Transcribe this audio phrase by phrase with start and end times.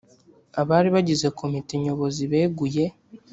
[0.61, 2.85] abari bagize komite nyobozi beguye